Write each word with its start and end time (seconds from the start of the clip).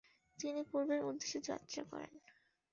তিনি 0.39 0.61
পূর্বের 0.69 1.01
উদ্দেশ্যে 1.03 1.39
যাত্রা 1.41 1.81
করেন। 1.91 2.13